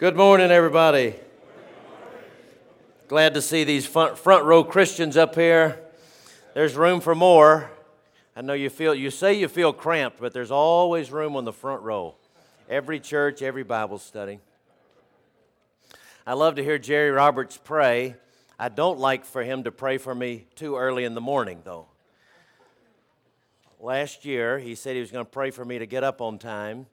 [0.00, 1.14] Good morning, everybody.
[3.06, 5.78] Glad to see these front, front row Christians up here.
[6.54, 7.70] There's room for more.
[8.34, 11.52] I know you feel you say you feel cramped, but there's always room on the
[11.52, 12.14] front row.
[12.66, 14.40] Every church, every Bible study.
[16.26, 18.14] I love to hear Jerry Roberts pray.
[18.58, 21.88] I don't like for him to pray for me too early in the morning, though.
[23.78, 26.38] Last year, he said he was going to pray for me to get up on
[26.38, 26.86] time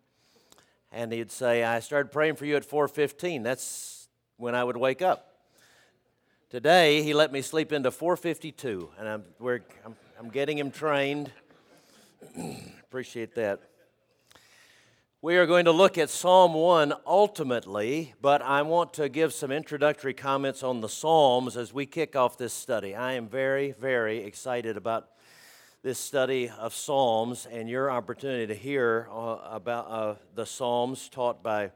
[0.91, 3.43] and he'd say, I started praying for you at 4.15.
[3.43, 5.33] That's when I would wake up.
[6.49, 9.23] Today, he let me sleep into 4.52, and I'm,
[9.85, 11.31] I'm, I'm getting him trained.
[12.83, 13.59] Appreciate that.
[15.19, 19.51] We are going to look at Psalm 1 ultimately, but I want to give some
[19.51, 22.95] introductory comments on the Psalms as we kick off this study.
[22.95, 25.09] I am very, very excited about
[25.83, 31.43] this study of Psalms and your opportunity to hear uh, about uh, the Psalms taught
[31.43, 31.71] by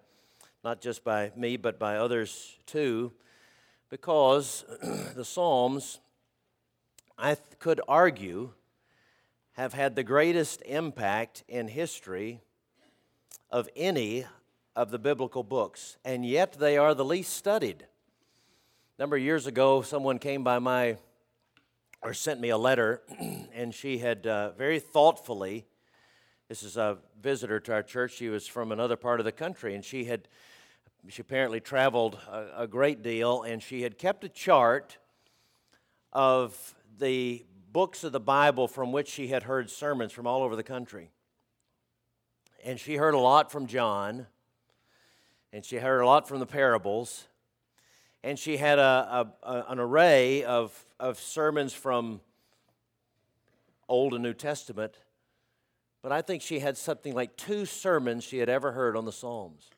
[0.63, 3.11] not just by me, but by others too,
[3.89, 4.65] because
[5.15, 5.99] the Psalms,
[7.17, 8.51] I th- could argue,
[9.53, 12.41] have had the greatest impact in history
[13.51, 14.25] of any
[14.75, 17.85] of the biblical books, and yet they are the least studied.
[18.97, 20.97] A number of years ago, someone came by my
[22.01, 23.01] or sent me a letter,
[23.53, 25.65] and she had uh, very thoughtfully.
[26.47, 28.13] This is a visitor to our church.
[28.13, 30.27] She was from another part of the country, and she had
[31.07, 34.97] she apparently traveled a, a great deal, and she had kept a chart
[36.13, 40.55] of the books of the Bible from which she had heard sermons from all over
[40.55, 41.09] the country.
[42.63, 44.27] And she heard a lot from John,
[45.51, 47.27] and she heard a lot from the parables,
[48.23, 52.21] and she had a, a, an array of, of sermons from
[53.89, 54.95] Old and New Testament,
[56.01, 59.11] but I think she had something like two sermons she had ever heard on the
[59.11, 59.69] Psalms.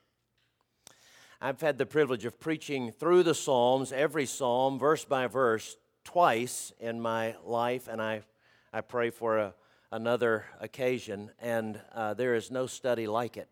[1.41, 6.71] I've had the privilege of preaching through the Psalms, every psalm, verse by verse, twice
[6.79, 8.21] in my life, and I,
[8.71, 9.53] I pray for a,
[9.91, 13.49] another occasion, and uh, there is no study like it.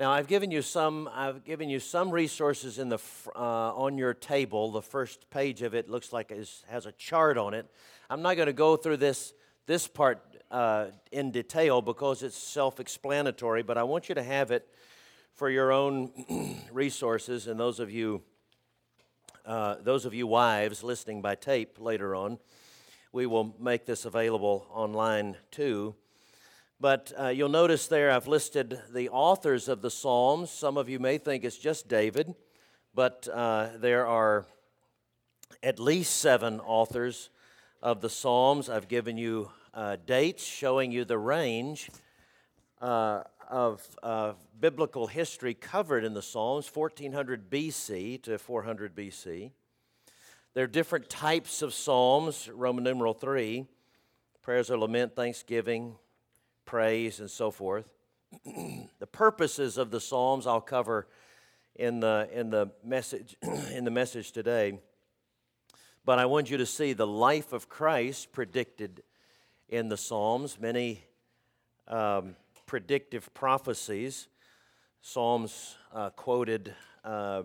[0.00, 1.10] Now, I've given you some.
[1.12, 3.00] I've given you some resources in the
[3.34, 4.70] uh, on your table.
[4.70, 7.66] The first page of it looks like it has a chart on it.
[8.08, 9.34] I'm not going to go through this
[9.66, 10.22] this part
[10.52, 13.64] uh, in detail because it's self-explanatory.
[13.64, 14.68] But I want you to have it
[15.34, 16.12] for your own
[16.72, 18.22] resources, and those of you
[19.44, 22.38] uh, those of you wives listening by tape later on,
[23.10, 25.96] we will make this available online too.
[26.80, 30.48] But uh, you'll notice there I've listed the authors of the Psalms.
[30.48, 32.36] Some of you may think it's just David,
[32.94, 34.46] but uh, there are
[35.60, 37.30] at least seven authors
[37.82, 38.68] of the Psalms.
[38.68, 41.90] I've given you uh, dates showing you the range
[42.80, 49.50] uh, of uh, biblical history covered in the Psalms 1400 BC to 400 BC.
[50.54, 53.66] There are different types of Psalms, Roman numeral 3
[54.42, 55.96] prayers of lament, thanksgiving,
[56.68, 57.86] praise, and so forth.
[58.44, 61.08] the purposes of the Psalms I'll cover
[61.74, 63.38] in the, in the message
[63.72, 64.78] in the message today.
[66.04, 69.02] But I want you to see the life of Christ predicted
[69.70, 71.04] in the Psalms, many
[71.86, 72.36] um,
[72.66, 74.28] predictive prophecies.
[75.00, 77.44] Psalms uh, quoted uh,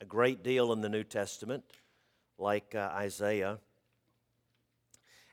[0.00, 1.62] a great deal in the New Testament,
[2.38, 3.58] like uh, Isaiah.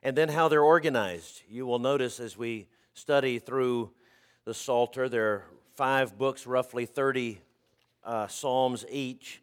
[0.02, 1.44] And then how they're organized.
[1.48, 3.92] You will notice as we study through
[4.46, 5.10] the Psalter.
[5.10, 5.44] There are
[5.76, 7.40] five books, roughly 30
[8.04, 9.42] uh, Psalms each.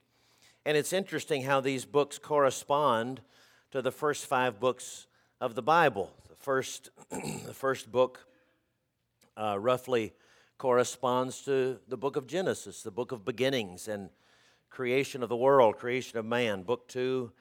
[0.64, 3.20] And it's interesting how these books correspond
[3.72, 5.06] to the first five books
[5.40, 6.12] of the Bible.
[6.28, 8.26] The first, the first book
[9.36, 10.12] uh, roughly
[10.58, 14.10] corresponds to the book of Genesis, the book of beginnings and
[14.68, 16.62] creation of the world, creation of man.
[16.62, 17.32] Book two,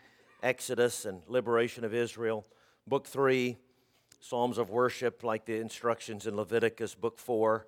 [0.41, 2.45] Exodus and liberation of Israel.
[2.87, 3.57] Book three,
[4.21, 7.65] Psalms of worship, like the instructions in Leviticus, book 4.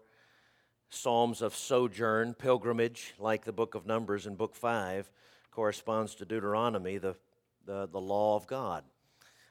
[0.89, 5.09] Psalms of sojourn, pilgrimage, like the book of Numbers in book 5,
[5.51, 7.15] corresponds to Deuteronomy, the,
[7.65, 8.83] the, the law of God.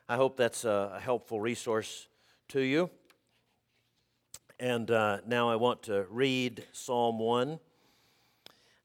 [0.07, 2.09] I hope that's a, a helpful resource
[2.49, 2.91] to you.
[4.59, 7.59] And uh, now I want to read Psalm 1.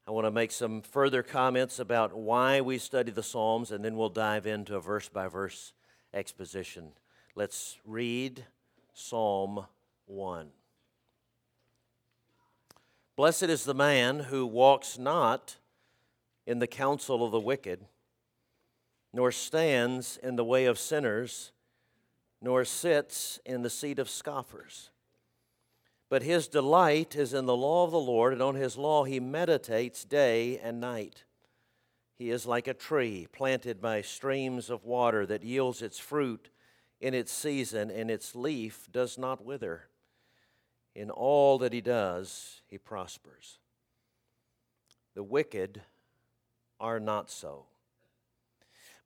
[0.08, 3.94] I want to make some further comments about why we study the Psalms, and then
[3.94, 5.74] we'll dive into a verse by verse
[6.14, 6.92] exposition
[7.38, 8.46] Let's read
[8.94, 9.66] Psalm
[10.06, 10.48] 1.
[13.14, 15.58] Blessed is the man who walks not
[16.46, 17.84] in the counsel of the wicked,
[19.12, 21.52] nor stands in the way of sinners,
[22.40, 24.88] nor sits in the seat of scoffers.
[26.08, 29.20] But his delight is in the law of the Lord, and on his law he
[29.20, 31.24] meditates day and night.
[32.14, 36.48] He is like a tree planted by streams of water that yields its fruit
[37.00, 39.88] in its season, and its leaf does not wither.
[40.94, 43.58] In all that he does, he prospers.
[45.14, 45.82] The wicked
[46.80, 47.66] are not so,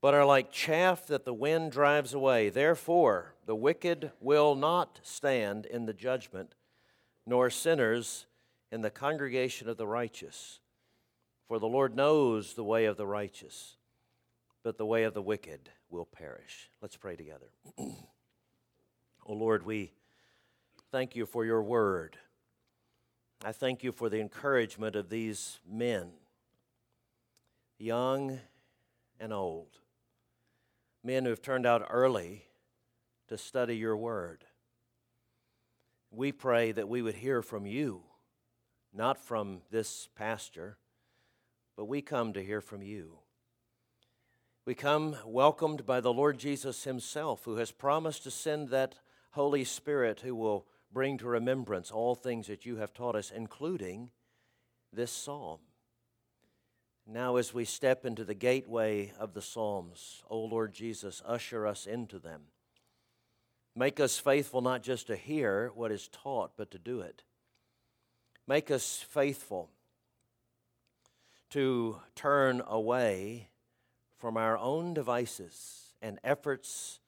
[0.01, 2.49] but are like chaff that the wind drives away.
[2.49, 6.55] Therefore, the wicked will not stand in the judgment
[7.27, 8.27] nor sinners
[8.73, 10.61] in the congregation of the righteous.
[11.49, 13.77] For the Lord knows the way of the righteous,
[14.63, 16.71] but the way of the wicked will perish.
[16.81, 17.51] Let's pray together.
[17.79, 17.95] oh
[19.29, 19.93] Lord, we
[20.91, 22.17] thank you for your word.
[23.45, 26.11] I thank you for the encouragement of these men,
[27.79, 28.39] young
[29.19, 29.79] and old,
[31.03, 32.45] men who have turned out early
[33.29, 34.45] to study your word.
[36.11, 38.03] We pray that we would hear from you,
[38.93, 40.77] not from this pastor,
[41.77, 43.21] but we come to hear from you.
[44.67, 48.97] We come welcomed by the Lord Jesus Himself, who has promised to send that
[49.33, 54.11] Holy Spirit who will bring to remembrance all things that you have taught us, including
[54.93, 55.61] this psalm.
[57.07, 61.87] Now, as we step into the gateway of the Psalms, O Lord Jesus, usher us
[61.87, 62.43] into them.
[63.75, 67.23] Make us faithful not just to hear what is taught, but to do it.
[68.47, 69.71] Make us faithful
[71.51, 73.49] to turn away
[74.21, 77.01] from our own devices and efforts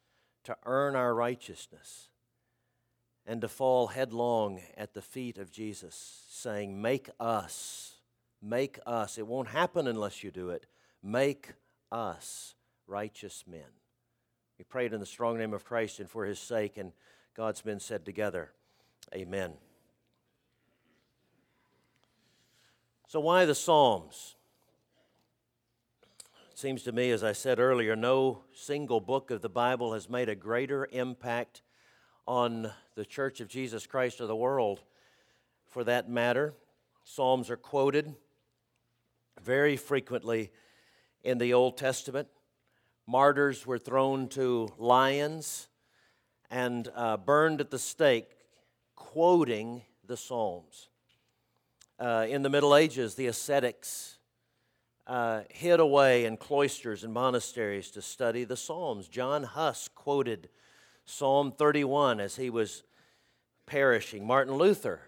[0.45, 2.09] to earn our righteousness
[3.27, 7.97] and to fall headlong at the feet of Jesus, saying, Make us,
[8.41, 9.19] make us.
[9.19, 10.67] It won't happen unless you do it.
[11.03, 11.53] Make
[11.93, 12.55] us
[12.87, 13.61] righteous men.
[14.59, 16.93] We prayed in the strong name of Christ and for his sake, and
[17.37, 18.51] God's men said together,
[19.15, 19.53] Amen.
[23.07, 24.37] So, why the Psalms?
[26.63, 30.29] Seems to me, as I said earlier, no single book of the Bible has made
[30.29, 31.61] a greater impact
[32.25, 34.81] on the Church of Jesus Christ or the world
[35.67, 36.55] for that matter.
[37.03, 38.15] Psalms are quoted
[39.43, 40.53] very frequently
[41.25, 42.29] in the Old Testament.
[43.09, 45.67] Martyrs were thrown to lions
[46.49, 48.37] and uh, burned at the stake,
[48.95, 50.91] quoting the Psalms.
[51.99, 54.19] Uh, in the Middle Ages, the ascetics
[55.07, 59.09] uh, hid away in cloisters and monasteries to study the Psalms.
[59.09, 60.49] John Huss quoted
[61.05, 62.85] Psalm 31 as he was
[63.67, 64.27] perishing.
[64.27, 65.01] Martin Luther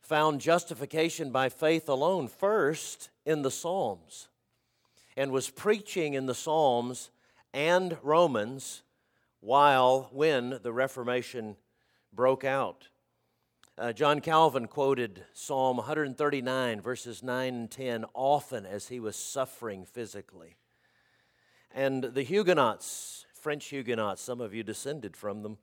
[0.00, 4.28] found justification by faith alone first in the Psalms
[5.16, 7.10] and was preaching in the Psalms
[7.52, 8.82] and Romans
[9.40, 11.56] while when the Reformation
[12.12, 12.88] broke out.
[13.76, 19.84] Uh, John Calvin quoted Psalm 139, verses 9 and 10, often as he was suffering
[19.84, 20.54] physically.
[21.74, 25.58] And the Huguenots, French Huguenots, some of you descended from them,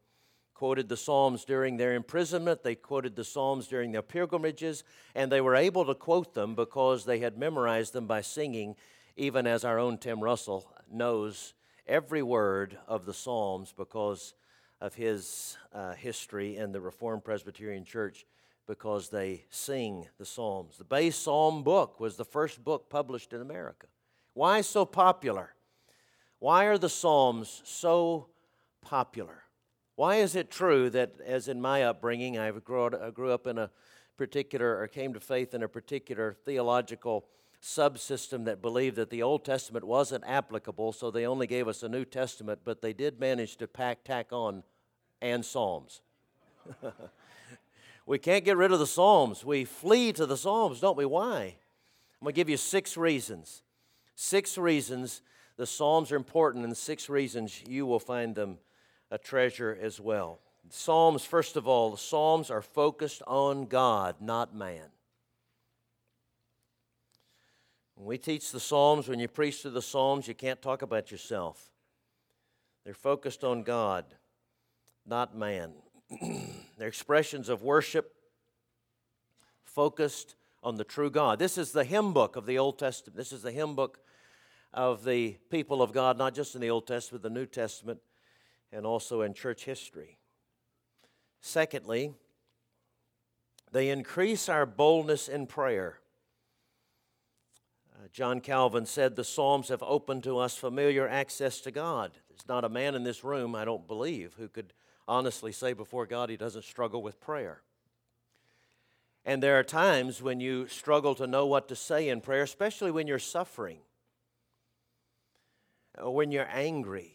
[0.53, 2.63] quoted the Psalms during their imprisonment.
[2.63, 4.83] They quoted the Psalms during their pilgrimages,
[5.15, 8.75] and they were able to quote them because they had memorized them by singing
[9.15, 11.53] even as our own Tim Russell knows
[11.87, 14.33] every word of the Psalms because
[14.81, 18.25] of his uh, history in the Reformed Presbyterian Church
[18.67, 20.77] because they sing the Psalms.
[20.77, 23.87] The Bay Psalm book was the first book published in America.
[24.33, 25.53] Why so popular?
[26.39, 28.27] Why are the Psalms so
[28.81, 29.43] popular?
[29.95, 33.69] Why is it true that, as in my upbringing, I grew, up in a
[34.17, 37.27] particular, or came to faith in a particular theological
[37.61, 41.89] subsystem that believed that the Old Testament wasn't applicable, so they only gave us a
[41.89, 44.63] New Testament, but they did manage to pack, tack on
[45.21, 46.01] and Psalms.
[48.05, 49.45] we can't get rid of the Psalms.
[49.45, 51.05] We flee to the Psalms, don't we?
[51.05, 51.55] Why?
[52.21, 53.63] I'm going to give you six reasons.
[54.15, 55.21] Six reasons
[55.57, 58.57] the Psalms are important, and six reasons you will find them
[59.09, 60.39] a treasure as well.
[60.69, 64.85] Psalms, first of all, the Psalms are focused on God, not man.
[67.95, 71.11] When we teach the Psalms, when you preach through the Psalms, you can't talk about
[71.11, 71.69] yourself.
[72.83, 74.05] They're focused on God,
[75.05, 75.73] not man.
[76.77, 78.13] They're expressions of worship
[79.63, 81.39] focused on the true God.
[81.39, 83.17] This is the hymn book of the Old Testament.
[83.17, 83.99] This is the hymn book
[84.73, 87.99] of the people of God, not just in the Old Testament, the New Testament,
[88.71, 90.17] and also in church history.
[91.41, 92.13] Secondly,
[93.71, 95.99] they increase our boldness in prayer.
[97.95, 102.11] Uh, John Calvin said the Psalms have opened to us familiar access to God.
[102.29, 104.73] There's not a man in this room, I don't believe, who could
[105.07, 107.61] honestly say before God he doesn't struggle with prayer.
[109.23, 112.91] And there are times when you struggle to know what to say in prayer, especially
[112.91, 113.79] when you're suffering
[115.97, 117.13] or when you're angry.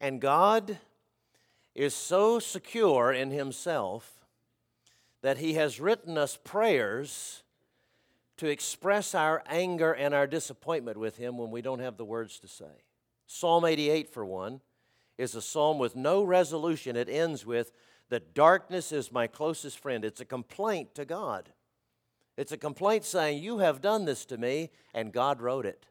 [0.00, 0.78] And God
[1.74, 4.26] is so secure in Himself
[5.22, 7.42] that He has written us prayers
[8.36, 12.38] to express our anger and our disappointment with Him when we don't have the words
[12.40, 12.84] to say.
[13.26, 14.60] Psalm 88, for one,
[15.18, 16.96] is a psalm with no resolution.
[16.96, 17.72] It ends with,
[18.08, 20.04] The darkness is my closest friend.
[20.04, 21.50] It's a complaint to God.
[22.36, 25.86] It's a complaint saying, You have done this to me, and God wrote it.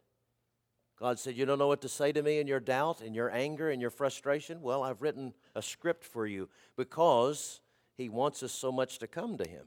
[1.00, 3.32] God said, You don't know what to say to me in your doubt, in your
[3.32, 4.62] anger, in your frustration?
[4.62, 7.62] Well, I've written a script for you because
[7.98, 9.66] He wants us so much to come to Him.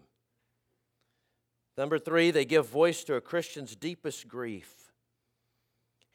[1.76, 4.92] Number three, they give voice to a Christian's deepest grief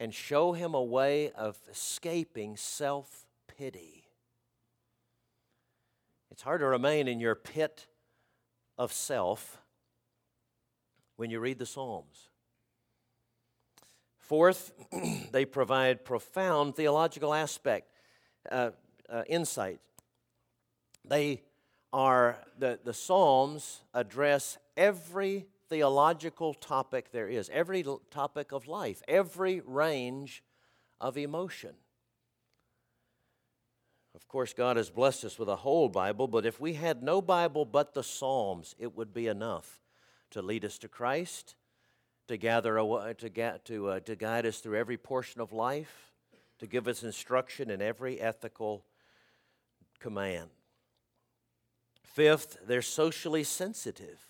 [0.00, 3.26] and show him a way of escaping self
[3.60, 4.04] pity.
[6.30, 7.88] It's hard to remain in your pit
[8.78, 9.60] of self
[11.16, 12.30] when you read the Psalms.
[14.18, 14.72] Fourth,
[15.32, 17.92] they provide profound theological aspect,
[18.50, 18.70] uh,
[19.10, 19.78] uh, insight.
[21.04, 21.42] They
[21.92, 29.60] are, the, the Psalms address every theological topic there is, every topic of life, every
[29.66, 30.42] range
[30.98, 31.74] of emotion.
[34.14, 37.22] Of course, God has blessed us with a whole Bible, but if we had no
[37.22, 39.80] Bible but the Psalms, it would be enough
[40.30, 41.54] to lead us to Christ
[42.30, 42.76] to gather
[43.18, 46.12] to, get, to, uh, to guide us through every portion of life,
[46.60, 48.84] to give us instruction in every ethical
[49.98, 50.48] command.
[52.04, 54.28] Fifth, they're socially sensitive.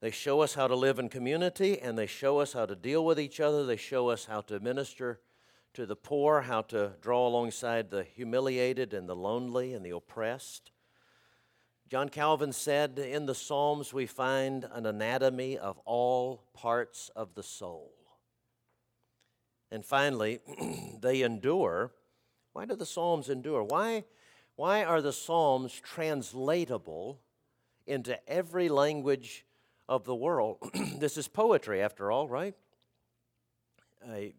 [0.00, 3.04] They show us how to live in community and they show us how to deal
[3.04, 3.66] with each other.
[3.66, 5.18] They show us how to minister
[5.74, 10.72] to the poor, how to draw alongside the humiliated and the lonely and the oppressed.
[11.88, 17.42] John Calvin said, In the Psalms we find an anatomy of all parts of the
[17.42, 17.92] soul.
[19.70, 20.40] And finally,
[21.00, 21.92] they endure.
[22.52, 23.62] Why do the Psalms endure?
[23.62, 24.04] Why,
[24.56, 27.20] why are the Psalms translatable
[27.86, 29.46] into every language
[29.88, 30.58] of the world?
[30.98, 32.54] this is poetry, after all, right?
[34.06, 34.34] I,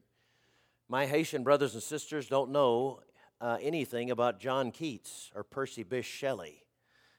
[0.89, 3.01] my Haitian brothers and sisters don't know
[3.39, 6.63] uh, anything about John Keats or Percy Bysshe Shelley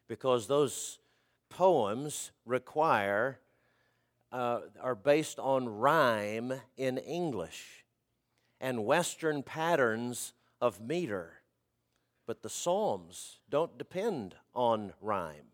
[0.09, 0.99] because those
[1.49, 3.39] poems require,
[4.33, 7.85] uh, are based on rhyme in English
[8.61, 11.35] and Western patterns of meter.
[12.27, 15.53] But the Psalms don't depend on rhyme.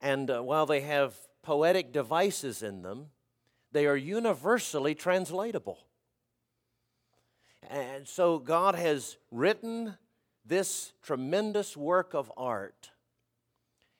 [0.00, 3.06] And uh, while they have poetic devices in them,
[3.70, 5.85] they are universally translatable.
[7.68, 9.96] And so God has written
[10.44, 12.90] this tremendous work of art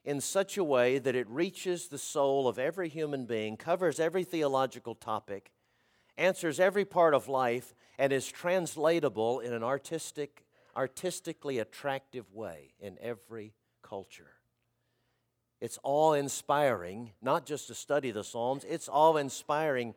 [0.04, 4.22] in such a way that it reaches the soul of every human being, covers every
[4.22, 5.50] theological topic,
[6.16, 10.44] answers every part of life, and is translatable in an artistic,
[10.76, 14.30] artistically attractive way in every culture.
[15.60, 19.94] It's all inspiring, not just to study the Psalms, it's all inspiring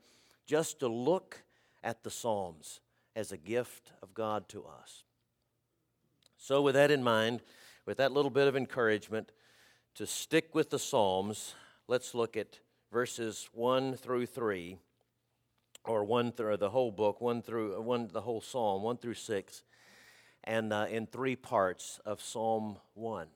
[0.47, 1.43] just to look
[1.83, 2.79] at the Psalms
[3.15, 5.03] as a gift of God to us.
[6.37, 7.41] So, with that in mind,
[7.85, 9.31] with that little bit of encouragement,
[9.95, 11.53] to stick with the Psalms,
[11.87, 12.59] let's look at
[12.91, 14.77] verses 1 through 3,
[15.85, 19.63] or 1 through the whole book, 1 through one, the whole Psalm, 1 through 6,
[20.43, 23.27] and uh, in three parts of Psalm 1.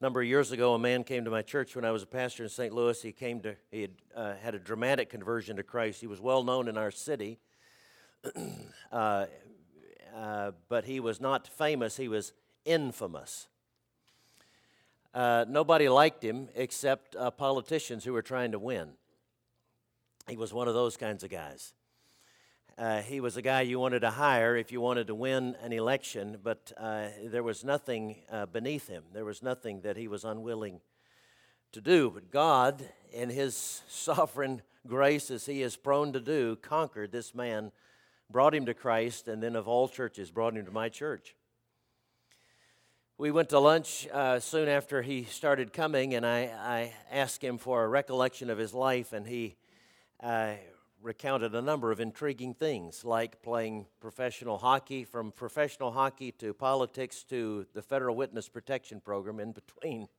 [0.00, 2.06] A number of years ago, a man came to my church when I was a
[2.06, 2.74] pastor in St.
[2.74, 3.00] Louis.
[3.00, 6.00] He came to, he had uh, had a dramatic conversion to Christ.
[6.00, 7.38] He was well known in our city,
[8.92, 9.26] uh,
[10.16, 12.32] uh, but he was not famous, he was
[12.64, 13.48] infamous.
[15.12, 18.90] Uh, nobody liked him except uh, politicians who were trying to win.
[20.28, 21.74] He was one of those kinds of guys.
[22.76, 25.72] Uh, he was a guy you wanted to hire if you wanted to win an
[25.72, 26.72] election, but
[27.22, 28.16] there was nothing
[28.52, 29.04] beneath him.
[29.12, 30.80] There was nothing that he was unwilling
[31.74, 32.10] to do.
[32.10, 37.70] But God, in his sovereign grace, as he is prone to do, conquered this man,
[38.30, 41.34] brought him to Christ, and then of all churches, brought him to my church.
[43.16, 47.58] We went to lunch uh, soon after he started coming, and I, I, asked him
[47.58, 49.54] for a recollection of his life, and he
[50.20, 50.54] uh,
[51.00, 57.22] recounted a number of intriguing things, like playing professional hockey, from professional hockey to politics
[57.24, 60.08] to the Federal Witness Protection Program in between.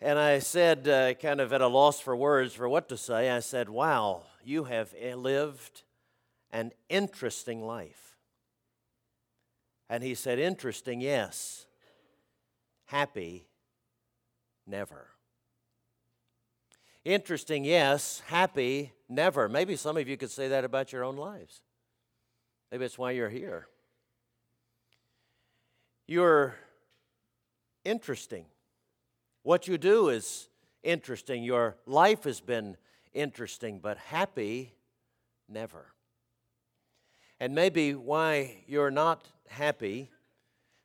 [0.00, 3.30] And I said, uh, kind of at a loss for words for what to say,
[3.30, 5.82] I said, Wow, you have lived
[6.50, 8.16] an interesting life.
[9.88, 11.66] And he said, Interesting, yes,
[12.86, 13.46] happy
[14.66, 15.08] never.
[17.04, 19.48] Interesting, yes, happy never.
[19.48, 21.62] Maybe some of you could say that about your own lives.
[22.70, 23.66] Maybe that's why you're here.
[26.06, 26.54] You're
[27.84, 28.44] interesting.
[29.42, 30.48] What you do is
[30.82, 31.42] interesting.
[31.42, 32.76] Your life has been
[33.14, 34.74] interesting, but happy,
[35.48, 35.86] never.
[37.40, 40.10] And maybe why you're not happy,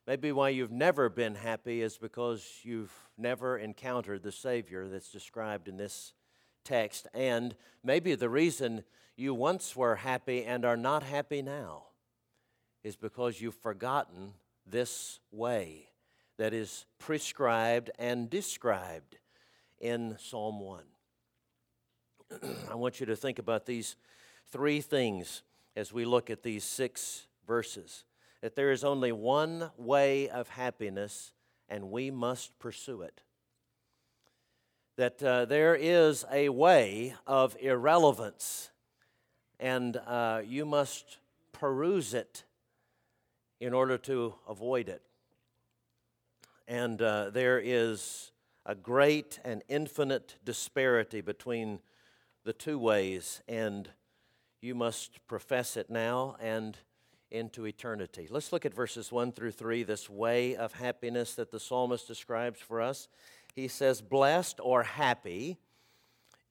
[0.05, 5.67] maybe why you've never been happy, is because you've never encountered the Savior that's described
[5.67, 6.13] in this
[6.63, 7.07] text.
[7.13, 8.83] And maybe the reason
[9.15, 11.85] you once were happy and are not happy now
[12.83, 14.33] is because you've forgotten
[14.65, 15.89] this way
[16.37, 19.17] that is prescribed and described
[19.79, 20.83] in Psalm 1.
[22.71, 23.95] I want you to think about these
[24.51, 25.43] three things
[25.75, 28.05] as we look at these six verses
[28.43, 31.31] that there is only one way of happiness,
[31.69, 33.21] and we must pursue it.
[34.97, 38.69] That uh, there is a way of irrelevance,
[39.61, 41.19] and uh, you must
[41.53, 42.43] peruse it
[43.61, 45.03] in order to avoid it.
[46.67, 48.33] And uh, there is
[48.65, 51.79] a great and infinite disparity between
[52.43, 53.89] the two ways, and
[54.63, 56.77] you must profess it now and
[57.29, 58.27] into eternity.
[58.29, 62.59] Let's look at verses 1 through 3, this way of happiness that the psalmist describes
[62.59, 63.09] for us.
[63.55, 65.57] He says, Blessed or happy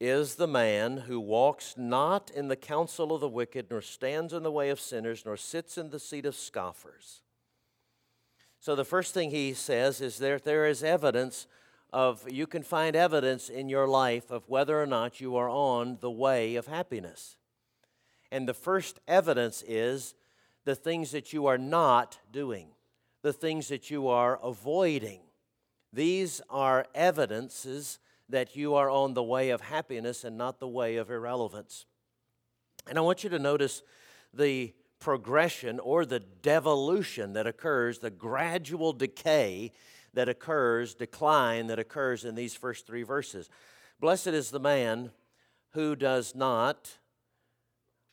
[0.01, 4.43] is the man who walks not in the counsel of the wicked, nor stands in
[4.43, 7.23] the way of sinners, nor sits in the seat of scoffers.
[8.61, 11.47] So the first thing he says is that there is evidence
[11.93, 15.99] of, you can find evidence in your life of whether or not you are on
[16.01, 17.37] the way of happiness.
[18.33, 20.15] And the first evidence is
[20.65, 22.69] the things that you are not doing,
[23.21, 25.21] the things that you are avoiding.
[25.93, 27.99] These are evidences
[28.31, 31.85] that you are on the way of happiness and not the way of irrelevance.
[32.89, 33.83] And I want you to notice
[34.33, 39.73] the progression or the devolution that occurs, the gradual decay
[40.15, 43.51] that occurs, decline that occurs in these first three verses.
[44.01, 45.11] Blessed is the man
[45.73, 46.97] who does not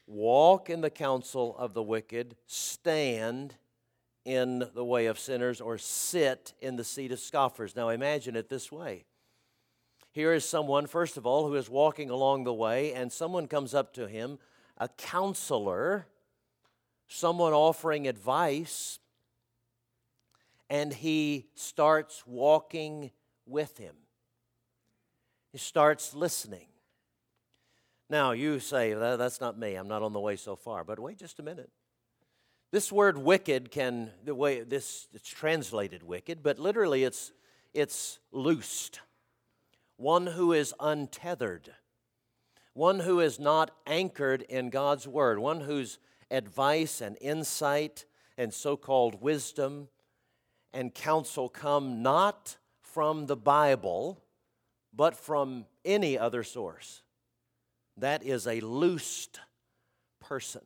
[0.09, 3.55] walk in the counsel of the wicked, stand
[4.25, 7.75] in the way of sinners, or sit in the seat of scoffers.
[7.75, 9.05] Now imagine it this way.
[10.11, 13.73] Here is someone, first of all, who is walking along the way, and someone comes
[13.73, 14.39] up to him,
[14.77, 16.07] a counselor,
[17.07, 18.99] someone offering advice,
[20.69, 23.11] and he starts walking
[23.45, 23.95] with him.
[25.51, 26.67] He starts listening.
[28.09, 29.75] Now, you say, that's not me.
[29.75, 30.83] I'm not on the way so far.
[30.83, 31.69] But wait just a minute.
[32.71, 37.31] This word wicked can, the way this, it's translated wicked, but literally it's,
[37.73, 39.01] it's loosed.
[39.97, 41.71] One who is untethered.
[42.73, 45.39] One who is not anchored in God's word.
[45.39, 45.99] One whose
[46.31, 48.05] advice and insight
[48.37, 49.89] and so called wisdom
[50.73, 54.23] and counsel come not from the Bible,
[54.93, 57.01] but from any other source.
[57.99, 59.39] That is a loosed
[60.19, 60.61] person.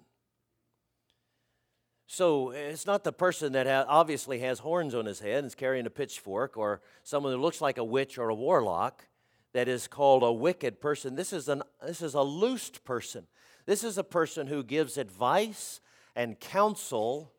[2.08, 5.88] So it's not the person that obviously has horns on his head and is carrying
[5.88, 9.08] a pitchfork, or someone who looks like a witch or a warlock
[9.54, 11.16] that is called a wicked person.
[11.16, 13.26] This is, an, this is a loosed person.
[13.66, 15.80] This is a person who gives advice
[16.16, 17.32] and counsel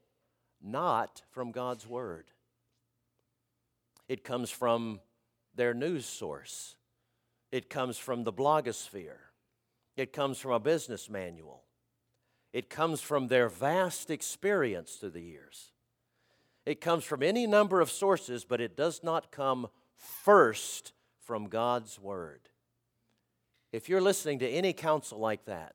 [0.61, 2.26] not from God's Word.
[4.09, 5.00] It comes from
[5.54, 6.74] their news source,
[7.52, 9.18] it comes from the blogosphere,
[9.96, 11.62] it comes from a business manual,
[12.52, 15.72] it comes from their vast experience through the years.
[16.66, 22.00] It comes from any number of sources, but it does not come first from God's
[22.00, 22.48] Word.
[23.70, 25.74] If you're listening to any counsel like that,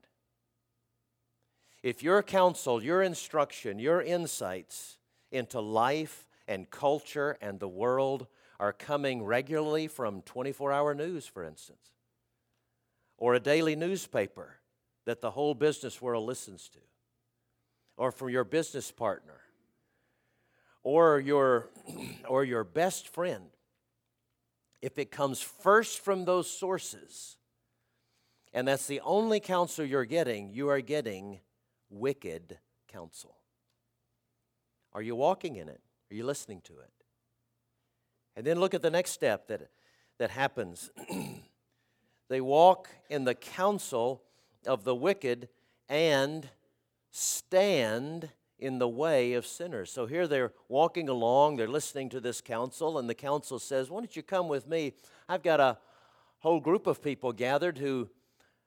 [1.83, 4.97] if your counsel, your instruction, your insights
[5.31, 8.27] into life and culture and the world
[8.59, 11.91] are coming regularly from 24 hour news, for instance,
[13.19, 14.55] or a daily newspaper
[15.05, 16.79] that the whole business world listens to,
[17.97, 19.41] or from your business partner,
[20.83, 21.69] or your,
[22.27, 23.49] or your best friend,
[24.81, 27.35] if it comes first from those sources,
[28.53, 31.41] and that's the only counsel you're getting, you are getting
[31.89, 33.35] wicked counsel.
[34.93, 35.81] Are you walking in it?
[36.09, 36.91] Are you listening to it?
[38.37, 39.69] And then look at the next step that,
[40.19, 40.89] that happens.
[42.29, 44.23] they walk in the counsel
[44.65, 45.49] of the wicked
[45.89, 46.47] and
[47.11, 49.91] stand in the way of sinners.
[49.91, 53.99] So here they're walking along, they're listening to this counsel, and the counsel says, Why
[53.99, 54.93] don't you come with me?
[55.27, 55.77] I've got a
[56.39, 58.09] whole group of people gathered who,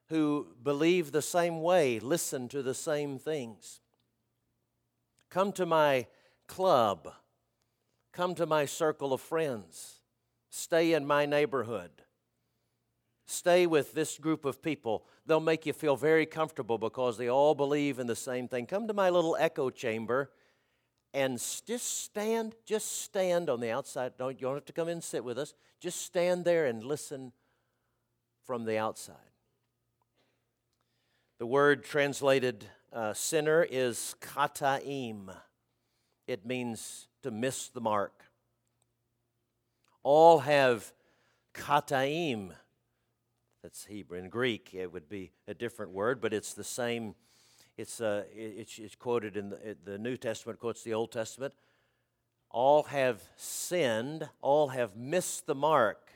[0.08, 3.80] who believe the same way, listen to the same things.
[5.30, 6.06] Come to my
[6.46, 7.12] club,
[8.12, 10.00] come to my circle of friends,
[10.50, 11.90] stay in my neighborhood.
[13.32, 15.06] Stay with this group of people.
[15.24, 18.66] They'll make you feel very comfortable because they all believe in the same thing.
[18.66, 20.30] Come to my little echo chamber
[21.14, 24.12] and just stand, just stand on the outside.
[24.18, 25.54] Don't, you don't have to come in and sit with us.
[25.80, 27.32] Just stand there and listen
[28.44, 29.16] from the outside.
[31.38, 35.34] The word translated uh, sinner is kataim.
[36.26, 38.24] It means to miss the mark.
[40.02, 40.92] All have
[41.54, 42.52] kataim
[43.62, 44.18] that's Hebrew.
[44.18, 47.14] In Greek, it would be a different word, but it's the same.
[47.76, 51.54] It's, uh, it's, it's quoted in the, the New Testament, quotes the Old Testament.
[52.50, 56.10] All have sinned, all have missed the mark.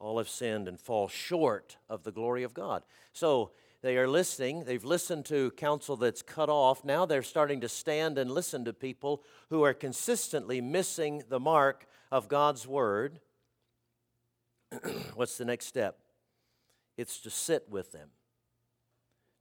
[0.00, 2.82] All have sinned and fall short of the glory of God.
[3.12, 4.64] So they are listening.
[4.64, 6.84] They've listened to counsel that's cut off.
[6.84, 11.86] Now they're starting to stand and listen to people who are consistently missing the mark
[12.10, 13.20] of God's word.
[15.14, 15.98] what's the next step?
[16.96, 18.10] It's to sit with them.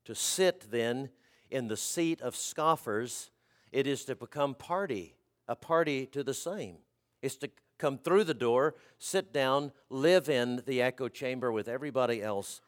[0.05, 1.09] To sit then
[1.49, 3.31] in the seat of scoffers,
[3.71, 5.15] it is to become party,
[5.47, 6.77] a party to the same.
[7.21, 12.21] It's to come through the door, sit down, live in the echo chamber with everybody
[12.21, 12.61] else,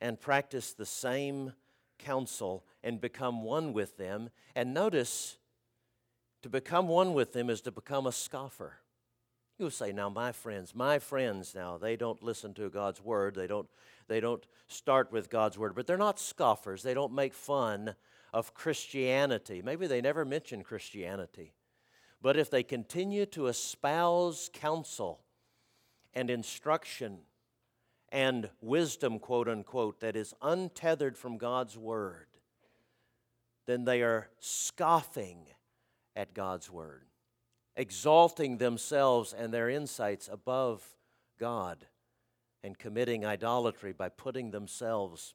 [0.00, 1.52] and practice the same
[1.98, 4.30] counsel and become one with them.
[4.54, 5.38] And notice,
[6.42, 8.74] to become one with them is to become a scoffer.
[9.58, 13.34] You'll say, now, my friends, my friends now, they don't listen to God's word.
[13.34, 13.68] They don't,
[14.06, 16.84] they don't start with God's word, but they're not scoffers.
[16.84, 17.96] They don't make fun
[18.32, 19.60] of Christianity.
[19.64, 21.54] Maybe they never mention Christianity.
[22.22, 25.22] But if they continue to espouse counsel
[26.14, 27.18] and instruction
[28.10, 32.28] and wisdom, quote unquote, that is untethered from God's word,
[33.66, 35.46] then they are scoffing
[36.14, 37.07] at God's word
[37.78, 40.84] exalting themselves and their insights above
[41.38, 41.86] God
[42.62, 45.34] and committing idolatry by putting themselves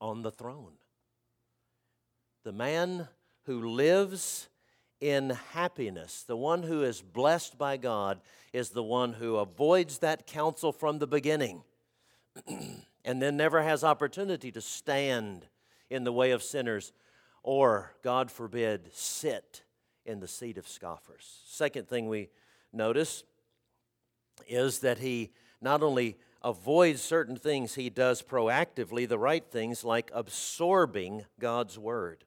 [0.00, 0.74] on the throne.
[2.44, 3.08] The man
[3.46, 4.48] who lives
[5.00, 8.20] in happiness, the one who is blessed by God,
[8.52, 11.64] is the one who avoids that counsel from the beginning
[12.46, 15.46] and then never has opportunity to stand
[15.88, 16.92] in the way of sinners
[17.42, 19.63] or, God forbid, sit
[20.04, 21.40] in the seat of scoffers.
[21.46, 22.30] Second thing we
[22.72, 23.24] notice
[24.48, 30.10] is that he not only avoids certain things, he does proactively the right things like
[30.14, 32.24] absorbing God's word.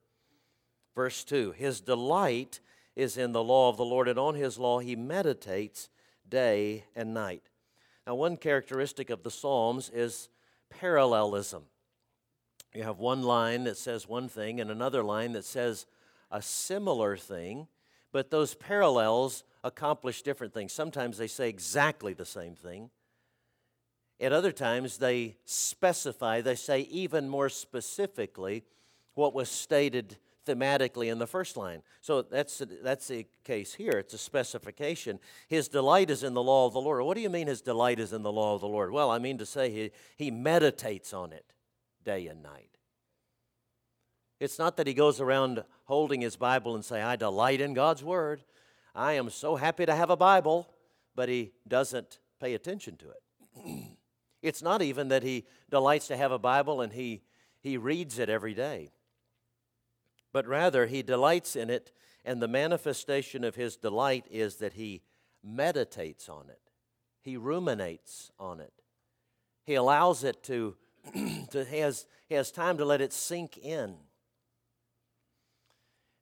[0.95, 2.59] Verse 2 His delight
[2.95, 5.89] is in the law of the Lord, and on his law he meditates
[6.27, 7.43] day and night.
[8.07, 10.29] Now, one characteristic of the Psalms is
[10.69, 11.63] parallelism.
[12.73, 15.85] You have one line that says one thing and another line that says
[16.31, 17.67] a similar thing,
[18.11, 20.71] but those parallels accomplish different things.
[20.73, 22.89] Sometimes they say exactly the same thing.
[24.19, 28.63] At other times, they specify, they say even more specifically
[29.13, 31.81] what was stated thematically in the first line.
[32.01, 33.91] So that's, that's the case here.
[33.91, 35.19] It's a specification.
[35.47, 37.03] His delight is in the law of the Lord.
[37.03, 38.91] What do you mean his delight is in the law of the Lord?
[38.91, 41.53] Well, I mean to say he, he meditates on it
[42.03, 42.76] day and night.
[44.39, 48.03] It's not that he goes around holding his Bible and say, I delight in God's
[48.03, 48.43] word.
[48.93, 50.67] I am so happy to have a Bible,
[51.15, 53.97] but he doesn't pay attention to it.
[54.41, 57.21] it's not even that he delights to have a Bible and he,
[57.59, 58.91] he reads it every day,
[60.31, 61.91] but rather he delights in it,
[62.23, 65.01] and the manifestation of his delight is that he
[65.43, 66.71] meditates on it,
[67.21, 68.73] he ruminates on it,
[69.63, 70.75] he allows it to,
[71.51, 73.95] to he, has, he has time to let it sink in.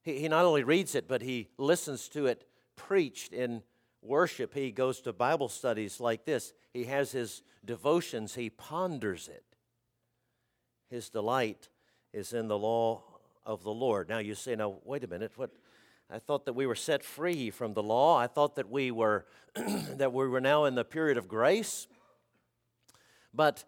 [0.06, 3.64] He, he not only reads it, but he listens to it preached in
[4.02, 4.54] worship.
[4.54, 6.54] He goes to Bible studies like this.
[6.74, 9.44] He has his devotions, he ponders it.
[10.90, 11.70] His delight
[12.14, 13.04] is in the law
[13.46, 14.08] of the Lord.
[14.08, 15.50] Now you say, now wait a minute, what
[16.10, 18.18] I thought that we were set free from the law.
[18.18, 21.88] I thought that we were that we were now in the period of grace.
[23.34, 23.64] But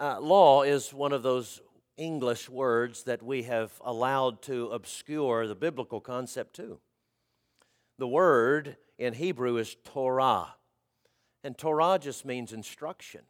[0.00, 1.60] uh, law is one of those
[1.98, 6.78] English words that we have allowed to obscure the biblical concept too.
[7.98, 10.54] The word in Hebrew is Torah,
[11.44, 13.22] and Torah just means instruction.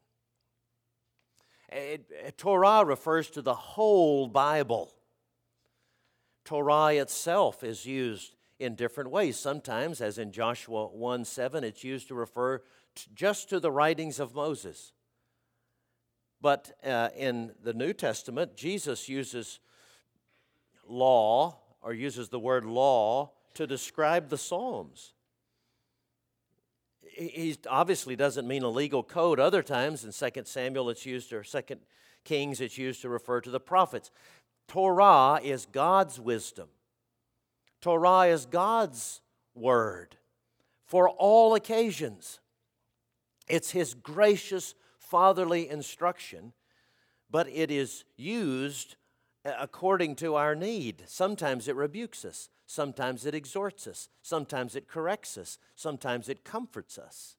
[1.71, 4.95] It, Torah refers to the whole Bible.
[6.45, 9.39] Torah itself is used in different ways.
[9.39, 14.19] Sometimes, as in Joshua 1 7, it's used to refer to just to the writings
[14.19, 14.93] of Moses.
[16.41, 19.61] But uh, in the New Testament, Jesus uses
[20.87, 25.15] law or uses the word law to describe the Psalms.
[27.03, 29.41] He obviously doesn't mean a legal code.
[29.41, 31.61] Other times in 2 Samuel, it's used, or 2
[32.25, 34.11] Kings, it's used to refer to the prophets.
[34.69, 36.69] Torah is God's wisdom.
[37.81, 39.21] Torah is God's
[39.55, 40.17] word
[40.85, 42.41] for all occasions.
[43.49, 44.75] It's His gracious
[45.11, 46.53] fatherly instruction,
[47.31, 48.97] but it is used
[49.45, 51.03] according to our need.
[51.07, 56.99] Sometimes it rebukes us, sometimes it exhorts us, sometimes it corrects us, sometimes it comforts
[56.99, 57.37] us.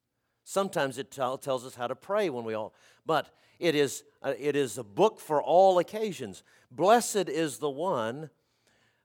[0.49, 2.73] Sometimes it tell, tells us how to pray when we all,
[3.05, 3.29] but
[3.59, 6.41] it is, uh, it is a book for all occasions.
[6.71, 8.31] Blessed is the one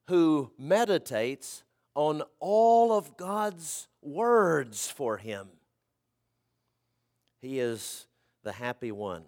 [0.08, 5.48] who meditates on all of God's words for him.
[7.42, 8.06] He is
[8.44, 9.24] the happy one.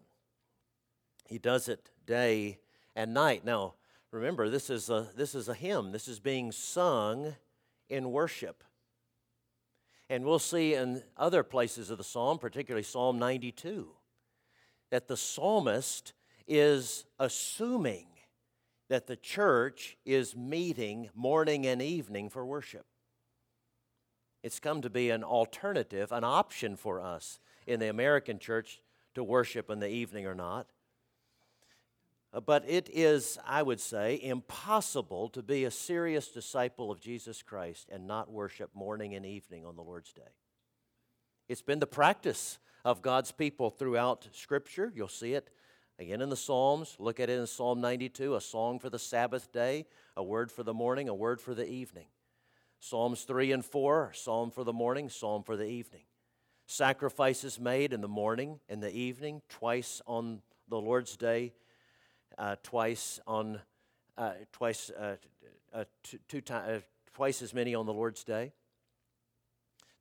[1.26, 2.58] He does it day
[2.94, 3.44] and night.
[3.44, 3.74] Now,
[4.10, 7.34] remember, this is a, this is a hymn, this is being sung
[7.88, 8.62] in worship.
[10.08, 13.88] And we'll see in other places of the psalm, particularly Psalm 92,
[14.90, 16.12] that the psalmist
[16.46, 18.06] is assuming
[18.88, 22.86] that the church is meeting morning and evening for worship.
[24.44, 28.80] It's come to be an alternative, an option for us in the American church
[29.16, 30.66] to worship in the evening or not.
[32.32, 37.42] Uh, but it is, I would say, impossible to be a serious disciple of Jesus
[37.42, 40.34] Christ and not worship morning and evening on the Lord's Day.
[41.48, 44.92] It's been the practice of God's people throughout Scripture.
[44.94, 45.48] You'll see it
[45.98, 46.94] again in the Psalms.
[46.98, 50.62] Look at it in Psalm 92 a song for the Sabbath day, a word for
[50.62, 52.08] the morning, a word for the evening.
[52.80, 56.02] Psalms 3 and 4, psalm for the morning, psalm for the evening.
[56.66, 61.52] Sacrifices made in the morning in the evening, twice on the Lord's day
[62.38, 63.60] uh, twice on
[64.18, 65.16] uh, twice uh,
[65.74, 66.80] uh two, two times uh,
[67.14, 68.52] twice as many on the Lord's Day.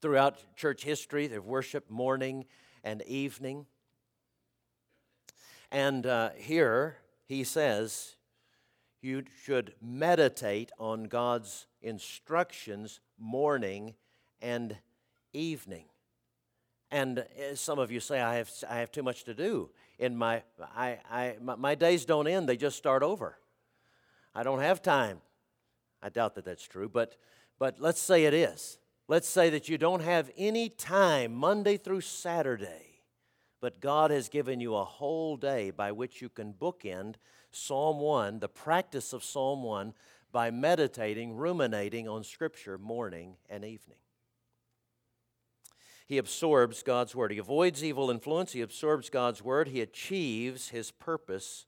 [0.01, 2.45] Throughout church history, they've worshiped morning
[2.83, 3.65] and evening.
[5.71, 8.15] And uh, here he says,
[9.01, 13.95] you should meditate on God's instructions morning
[14.41, 14.77] and
[15.33, 15.85] evening.
[16.95, 20.15] And uh, some of you say, I have, I have too much to do in
[20.15, 23.37] my, I, I, my, my days don't end, they just start over.
[24.33, 25.19] I don't have time.
[26.01, 27.17] I doubt that that's true, but,
[27.59, 28.77] but let's say it is.
[29.09, 33.01] Let's say that you don't have any time Monday through Saturday,
[33.59, 37.15] but God has given you a whole day by which you can bookend
[37.51, 39.93] Psalm 1, the practice of Psalm 1,
[40.31, 43.97] by meditating, ruminating on Scripture morning and evening.
[46.05, 47.31] He absorbs God's word.
[47.31, 48.51] He avoids evil influence.
[48.53, 49.69] He absorbs God's word.
[49.69, 51.65] He achieves his purpose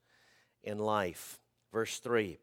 [0.63, 1.39] in life.
[1.73, 2.37] Verse 3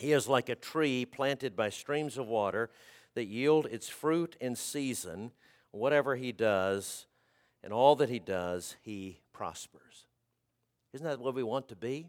[0.00, 2.70] He is like a tree planted by streams of water
[3.14, 5.32] that yield its fruit in season.
[5.70, 7.06] Whatever he does,
[7.62, 10.06] and all that he does, he prospers.
[10.94, 12.06] Isn't that what we want to be?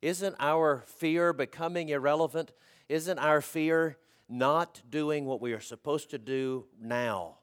[0.00, 2.52] Isn't our fear becoming irrelevant?
[2.88, 3.96] Isn't our fear
[4.28, 7.38] not doing what we are supposed to do now?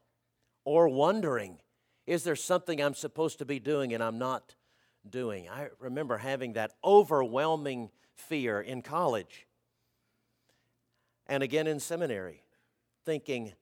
[0.64, 1.58] Or wondering,
[2.06, 4.54] is there something I'm supposed to be doing and I'm not
[5.08, 5.48] doing?
[5.48, 9.46] I remember having that overwhelming fear in college
[11.26, 12.42] and again in seminary,
[13.04, 13.52] thinking,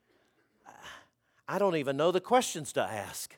[1.46, 3.34] I don't even know the questions to ask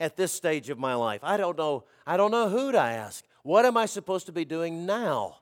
[0.00, 1.20] at this stage of my life.
[1.22, 3.24] I don't know, I don't know who to ask.
[3.42, 5.38] What am I supposed to be doing now?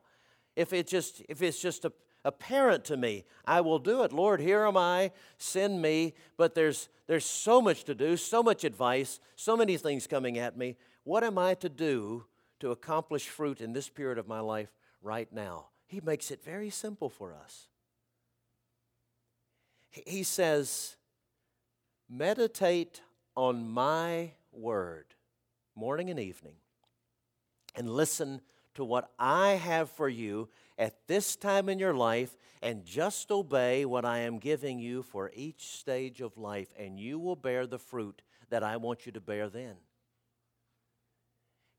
[0.54, 1.92] If it just if it's just a,
[2.26, 4.12] apparent to me, I will do it.
[4.12, 6.14] Lord, here am I, send me.
[6.36, 10.58] But there's, there's so much to do, so much advice, so many things coming at
[10.58, 10.76] me.
[11.04, 12.24] What am I to do
[12.60, 15.68] to accomplish fruit in this period of my life right now?
[15.86, 17.68] He makes it very simple for us.
[19.90, 20.96] He says,
[22.08, 23.00] Meditate
[23.36, 25.06] on my word
[25.76, 26.54] morning and evening,
[27.76, 28.40] and listen
[28.76, 33.84] to what I have for you at this time in your life and just obey
[33.84, 37.78] what I am giving you for each stage of life, and you will bear the
[37.78, 39.76] fruit that I want you to bear then.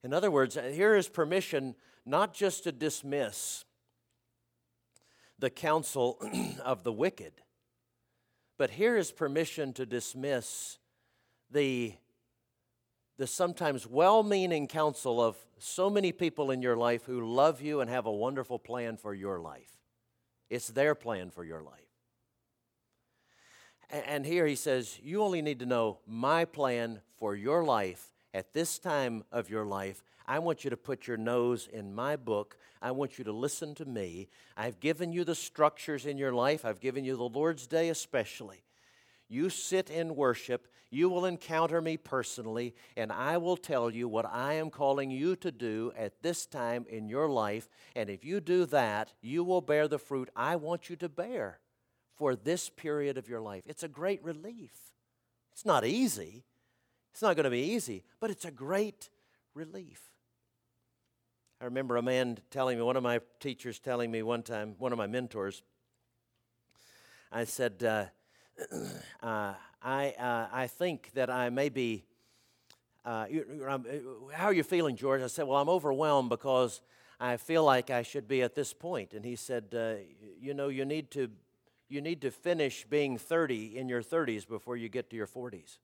[0.03, 3.65] In other words, uh, here is permission not just to dismiss
[5.39, 6.19] the counsel
[6.63, 7.33] of the wicked,
[8.57, 10.79] but here is permission to dismiss
[11.51, 11.93] the
[13.17, 17.81] the sometimes well meaning counsel of so many people in your life who love you
[17.81, 19.71] and have a wonderful plan for your life.
[20.49, 21.73] it's their plan for your life.
[23.89, 28.53] And here he says, You only need to know my plan for your life at
[28.53, 30.03] this time of your life.
[30.25, 32.57] I want you to put your nose in my book.
[32.81, 34.27] I want you to listen to me.
[34.57, 38.66] I've given you the structures in your life, I've given you the Lord's Day especially.
[39.29, 44.25] You sit in worship, you will encounter me personally, and I will tell you what
[44.25, 47.67] I am calling you to do at this time in your life.
[47.95, 51.59] And if you do that, you will bear the fruit I want you to bear
[52.15, 53.63] for this period of your life.
[53.65, 54.71] It's a great relief.
[55.51, 56.45] It's not easy.
[57.11, 59.09] It's not going to be easy, but it's a great
[59.53, 60.01] relief.
[61.59, 64.91] I remember a man telling me, one of my teachers telling me one time, one
[64.91, 65.63] of my mentors,
[67.31, 68.05] I said, uh,
[69.21, 72.05] uh, I, uh, I think that I may be,
[73.05, 73.27] uh,
[73.67, 73.79] uh,
[74.33, 75.21] how are you feeling, George?
[75.21, 76.81] I said, well, I'm overwhelmed because
[77.19, 79.13] I feel like I should be at this point.
[79.13, 80.03] And he said, uh,
[80.39, 81.29] you know, you need to,
[81.89, 85.77] you need to finish being 30 in your 30s before you get to your 40s.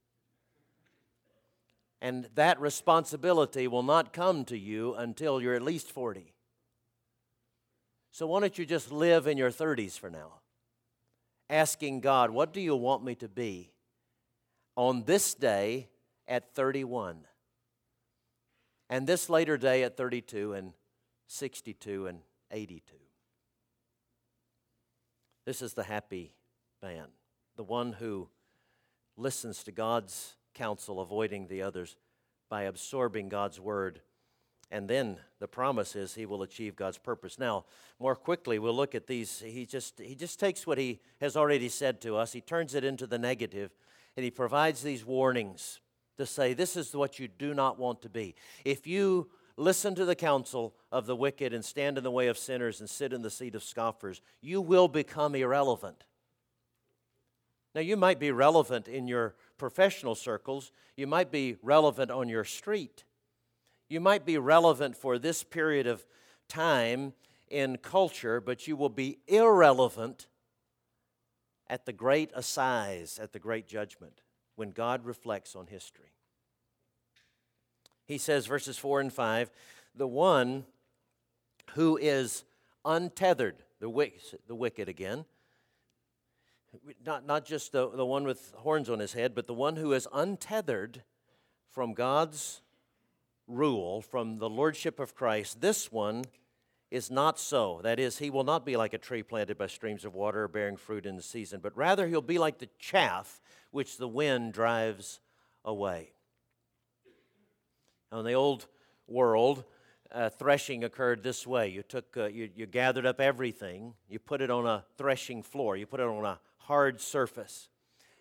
[2.01, 6.33] And that responsibility will not come to you until you're at least 40.
[8.11, 10.42] So why don't you just live in your 30s for now?
[11.53, 13.71] Asking God, What do you want me to be
[14.75, 15.89] on this day
[16.27, 17.19] at 31?
[18.89, 20.73] And this later day at 32 and
[21.27, 22.19] 62 and
[22.51, 22.95] 82.
[25.45, 26.33] This is the happy
[26.81, 27.07] man,
[27.55, 28.29] the one who
[29.15, 31.95] listens to God's counsel, avoiding the others
[32.49, 34.01] by absorbing God's word
[34.73, 37.37] and then the promise is he will achieve God's purpose.
[37.37, 37.65] Now,
[37.99, 39.39] more quickly, we'll look at these.
[39.39, 42.83] He just, he just takes what he has already said to us, he turns it
[42.83, 43.69] into the negative,
[44.17, 45.79] and he provides these warnings
[46.17, 48.33] to say, This is what you do not want to be.
[48.65, 52.37] If you listen to the counsel of the wicked and stand in the way of
[52.39, 56.03] sinners and sit in the seat of scoffers, you will become irrelevant.
[57.75, 62.43] Now, you might be relevant in your professional circles, you might be relevant on your
[62.43, 63.03] street.
[63.89, 66.05] You might be relevant for this period of
[66.47, 67.13] time
[67.49, 70.27] in culture, but you will be irrelevant
[71.67, 74.21] at the great assize, at the great judgment,
[74.55, 76.13] when God reflects on history.
[78.05, 79.51] He says, verses 4 and 5,
[79.95, 80.65] the one
[81.73, 82.43] who is
[82.83, 85.25] untethered, the, wicked, the wicked again,
[87.05, 89.93] not, not just the, the one with horns on his head, but the one who
[89.93, 91.03] is untethered
[91.69, 92.61] from God's
[93.47, 96.25] rule from the lordship of Christ, this one
[96.91, 97.81] is not so.
[97.83, 100.77] That is, he will not be like a tree planted by streams of water bearing
[100.77, 105.19] fruit in the season, but rather he'll be like the chaff which the wind drives
[105.65, 106.11] away.
[108.11, 108.67] Now, in the old
[109.07, 109.63] world,
[110.13, 114.41] uh, threshing occurred this way you took uh, you, you gathered up everything you put
[114.41, 117.69] it on a threshing floor you put it on a hard surface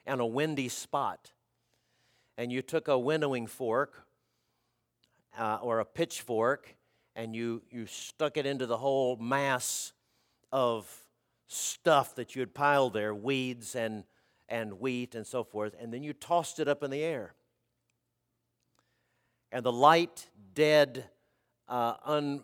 [0.07, 1.33] and a windy spot
[2.39, 4.07] and you took a winnowing fork
[5.39, 6.75] uh, or a pitchfork
[7.15, 9.93] and you, you stuck it into the whole mass
[10.51, 10.91] of
[11.49, 14.05] stuff that you had piled there weeds and,
[14.49, 17.35] and wheat and so forth and then you tossed it up in the air.
[19.51, 21.05] And the light, dead,
[21.69, 22.43] uh, un,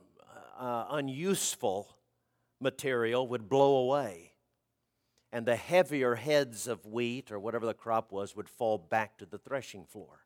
[0.58, 1.88] uh, unuseful
[2.60, 4.32] material would blow away.
[5.32, 9.26] And the heavier heads of wheat or whatever the crop was would fall back to
[9.26, 10.20] the threshing floor.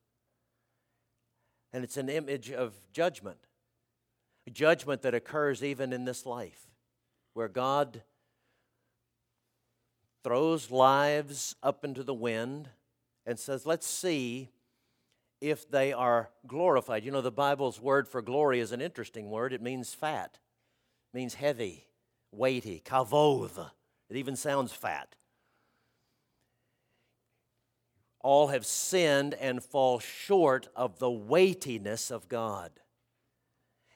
[1.72, 3.46] And it's an image of judgment,
[4.46, 6.66] a judgment that occurs even in this life,
[7.34, 8.02] where God
[10.22, 12.68] throws lives up into the wind
[13.24, 14.50] and says, Let's see
[15.40, 17.04] if they are glorified.
[17.04, 19.52] You know, the Bible's word for glory is an interesting word.
[19.52, 20.38] It means fat,
[21.12, 21.86] it means heavy,
[22.30, 23.70] weighty, kavod.
[24.10, 25.16] It even sounds fat
[28.22, 32.70] all have sinned and fall short of the weightiness of God.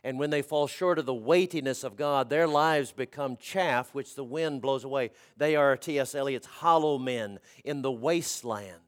[0.03, 4.15] And when they fall short of the weightiness of God, their lives become chaff which
[4.15, 5.11] the wind blows away.
[5.37, 6.15] They are T.S.
[6.15, 8.83] Eliot's hollow men in the wasteland.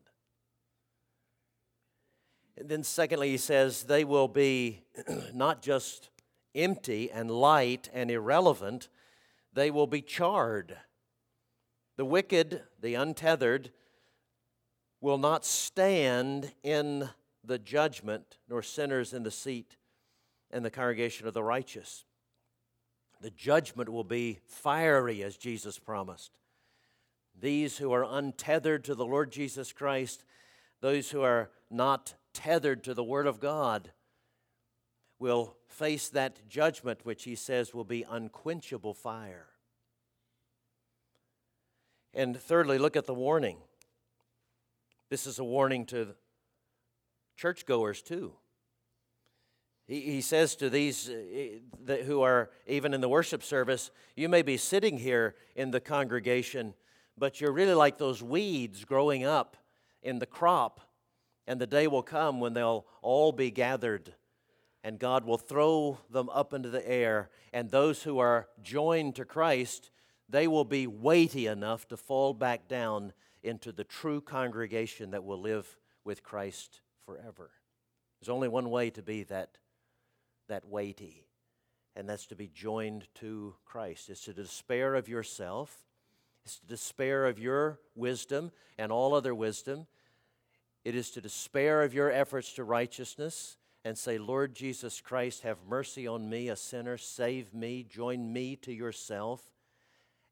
[2.56, 4.82] And then, secondly, he says they will be
[5.34, 6.10] not just
[6.54, 8.88] empty and light and irrelevant,
[9.52, 10.76] they will be charred.
[11.96, 13.70] The wicked, the untethered,
[15.00, 17.08] will not stand in
[17.44, 19.76] the judgment, nor sinners in the seat
[20.50, 22.04] and the congregation of the righteous.
[23.20, 26.38] The judgment will be fiery, as Jesus promised.
[27.40, 30.24] These who are untethered to the Lord Jesus Christ,
[30.80, 33.92] those who are not tethered to the Word of God,
[35.18, 39.46] will face that judgment which he says will be unquenchable fire.
[42.14, 43.58] And thirdly, look at the warning.
[45.10, 46.14] This is a warning to
[47.36, 48.34] churchgoers too.
[49.86, 54.42] He, he says to these uh, who are even in the worship service, You may
[54.42, 56.74] be sitting here in the congregation,
[57.16, 59.56] but you're really like those weeds growing up
[60.02, 60.80] in the crop.
[61.46, 64.14] And the day will come when they'll all be gathered,
[64.84, 67.30] and God will throw them up into the air.
[67.54, 69.90] And those who are joined to Christ,
[70.28, 75.40] they will be weighty enough to fall back down into the true congregation that will
[75.40, 77.50] live with Christ forever.
[78.20, 79.58] There's only one way to be that
[80.48, 81.26] that weighty,
[81.94, 84.08] and that's to be joined to Christ.
[84.08, 85.76] It's to despair of yourself,
[86.44, 89.86] it's to despair of your wisdom and all other wisdom.
[90.84, 95.58] It is to despair of your efforts to righteousness and say, Lord Jesus Christ, have
[95.68, 99.52] mercy on me, a sinner, save me, join me to yourself,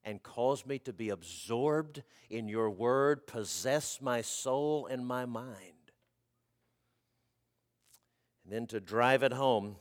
[0.07, 5.73] and cause me to be absorbed in your word, possess my soul and my mind.
[8.45, 9.77] And then to drive it home,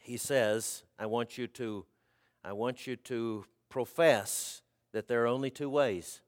[0.00, 1.84] he says, I want you to,
[2.44, 4.62] I want you to profess
[4.92, 6.20] that there are only two ways.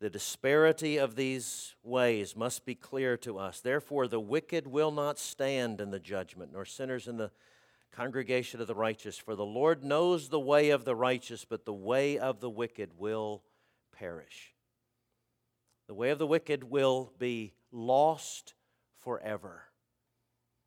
[0.00, 3.60] The disparity of these ways must be clear to us.
[3.60, 7.32] Therefore, the wicked will not stand in the judgment, nor sinners in the
[7.96, 9.16] congregation of the righteous.
[9.16, 12.98] For the Lord knows the way of the righteous, but the way of the wicked
[12.98, 13.42] will
[13.92, 14.54] perish.
[15.86, 18.54] The way of the wicked will be lost
[18.98, 19.64] forever.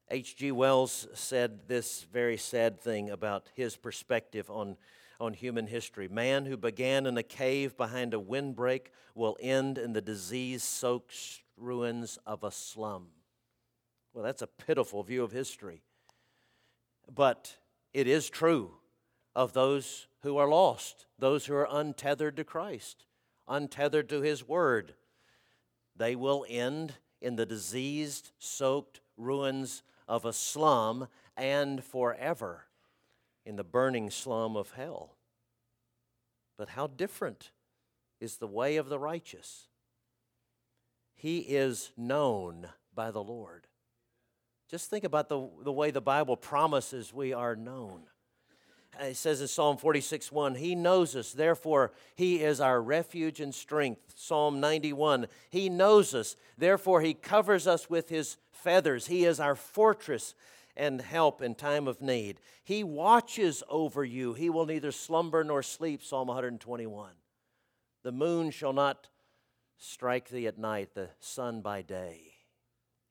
[0.09, 0.51] H.G.
[0.53, 4.77] Wells said this very sad thing about his perspective on,
[5.19, 6.07] on human history.
[6.07, 11.41] Man who began in a cave behind a windbreak will end in the disease soaked
[11.57, 13.07] ruins of a slum.
[14.13, 15.81] Well, that's a pitiful view of history.
[17.13, 17.57] But
[17.93, 18.71] it is true
[19.35, 23.05] of those who are lost, those who are untethered to Christ,
[23.47, 24.95] untethered to His Word.
[25.95, 32.65] They will end in the diseased, soaked ruins of a slum and forever
[33.45, 35.15] in the burning slum of hell.
[36.57, 37.51] But how different
[38.19, 39.67] is the way of the righteous?
[41.15, 43.66] He is known by the Lord.
[44.69, 48.03] Just think about the, the way the Bible promises we are known.
[48.99, 53.39] Uh, it says in Psalm 46 1, He knows us, therefore He is our refuge
[53.39, 54.13] and strength.
[54.15, 59.07] Psalm 91, He knows us, therefore He covers us with His feathers.
[59.07, 60.33] He is our fortress
[60.75, 62.39] and help in time of need.
[62.63, 64.33] He watches over you.
[64.33, 66.03] He will neither slumber nor sleep.
[66.03, 67.11] Psalm 121.
[68.03, 69.07] The moon shall not
[69.77, 72.36] strike thee at night, the sun by day.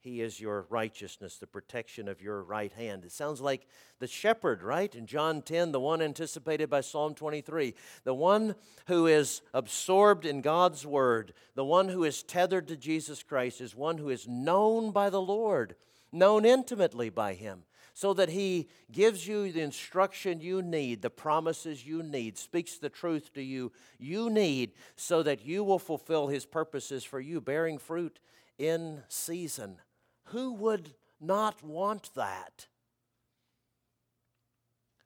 [0.06, 3.04] He is your righteousness, the protection of your right hand.
[3.04, 3.66] It sounds like
[3.98, 4.94] the shepherd, right?
[4.94, 7.74] In John 10, the one anticipated by Psalm 23.
[8.04, 8.54] The one
[8.86, 13.74] who is absorbed in God's word, the one who is tethered to Jesus Christ, is
[13.74, 15.74] one who is known by the Lord,
[16.12, 21.84] known intimately by him, so that he gives you the instruction you need, the promises
[21.84, 26.46] you need, speaks the truth to you you need, so that you will fulfill his
[26.46, 28.20] purposes for you, bearing fruit
[28.56, 29.78] in season.
[30.26, 32.66] Who would not want that?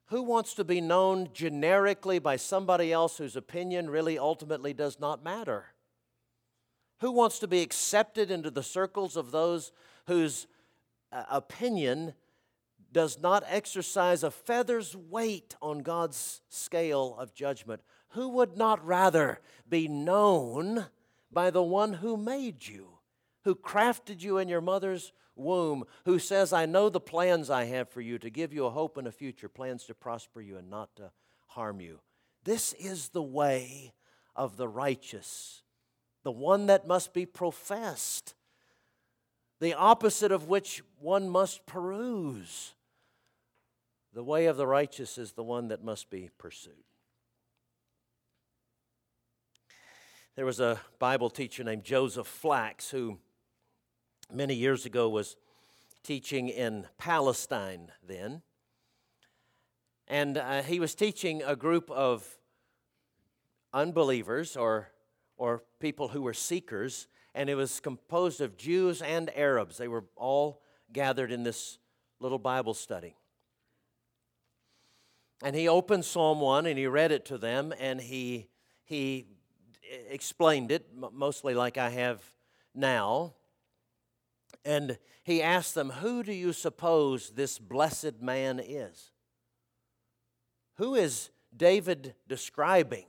[0.07, 5.23] Who wants to be known generically by somebody else whose opinion really ultimately does not
[5.23, 5.67] matter?
[6.99, 9.71] Who wants to be accepted into the circles of those
[10.07, 10.47] whose
[11.11, 12.13] uh, opinion
[12.91, 17.81] does not exercise a feather's weight on God's scale of judgment?
[18.09, 20.87] Who would not rather be known
[21.31, 22.90] by the one who made you?
[23.43, 27.89] Who crafted you in your mother's womb, who says, I know the plans I have
[27.89, 30.69] for you to give you a hope and a future, plans to prosper you and
[30.69, 31.11] not to
[31.47, 31.99] harm you.
[32.43, 33.93] This is the way
[34.35, 35.63] of the righteous,
[36.23, 38.35] the one that must be professed,
[39.59, 42.73] the opposite of which one must peruse.
[44.13, 46.73] The way of the righteous is the one that must be pursued.
[50.35, 53.19] There was a Bible teacher named Joseph Flacks who
[54.33, 55.35] many years ago was
[56.03, 58.41] teaching in Palestine then.
[60.07, 62.27] And uh, he was teaching a group of
[63.73, 64.89] unbelievers or,
[65.37, 69.77] or people who were seekers, and it was composed of Jews and Arabs.
[69.77, 70.61] They were all
[70.91, 71.77] gathered in this
[72.19, 73.15] little Bible study.
[75.43, 78.47] And he opened Psalm 1 and he read it to them, and he,
[78.83, 79.25] he
[80.09, 82.21] explained it, mostly like I have
[82.75, 83.33] now.
[84.63, 89.11] And he asked them, Who do you suppose this blessed man is?
[90.77, 93.05] Who is David describing?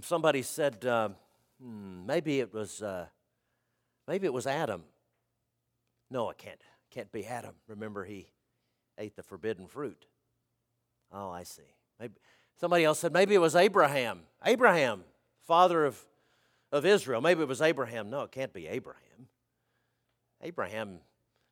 [0.00, 1.10] somebody said, uh,
[1.60, 3.06] hmm, maybe it was, uh,
[4.08, 4.84] maybe it was Adam.
[6.10, 6.60] No, it can't,
[6.90, 7.54] can't be Adam.
[7.68, 8.28] Remember, he
[8.98, 10.06] ate the forbidden fruit.
[11.12, 11.62] Oh, I see.
[12.00, 12.14] Maybe
[12.58, 14.20] somebody else said maybe it was Abraham.
[14.44, 15.04] Abraham,
[15.46, 16.02] father of,
[16.70, 17.20] of Israel.
[17.20, 18.10] Maybe it was Abraham.
[18.10, 19.02] No, it can't be Abraham.
[20.42, 21.00] Abraham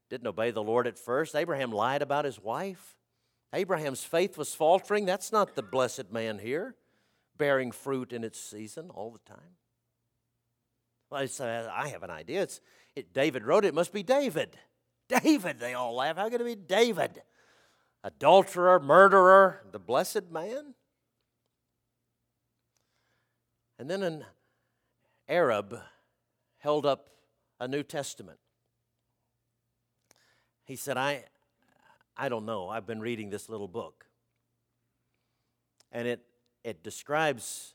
[0.08, 1.34] didn't obey the Lord at first.
[1.34, 2.96] Abraham lied about his wife.
[3.52, 5.06] Abraham's faith was faltering.
[5.06, 6.74] That's not the blessed man here,
[7.36, 9.56] bearing fruit in its season all the time.
[11.10, 12.42] Well, uh, I have an idea.
[12.42, 12.60] It's,
[12.94, 13.68] it, David wrote it.
[13.68, 14.56] It must be David.
[15.08, 16.16] David, they all laugh.
[16.16, 17.22] How could it be David?
[18.04, 20.74] Adulterer, murderer, the blessed man?
[23.78, 24.24] And then an
[25.28, 25.78] Arab
[26.58, 27.10] held up
[27.58, 28.38] a New Testament.
[30.70, 31.24] He said, I,
[32.16, 32.68] I don't know.
[32.68, 34.06] I've been reading this little book.
[35.90, 36.20] And it,
[36.62, 37.74] it describes